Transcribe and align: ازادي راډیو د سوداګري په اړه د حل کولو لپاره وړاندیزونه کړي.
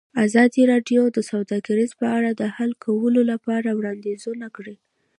ازادي 0.25 0.61
راډیو 0.71 1.01
د 1.11 1.17
سوداګري 1.31 1.85
په 1.99 2.05
اړه 2.17 2.29
د 2.41 2.41
حل 2.55 2.71
کولو 2.85 3.21
لپاره 3.31 3.69
وړاندیزونه 3.77 4.47
کړي. 4.55 4.75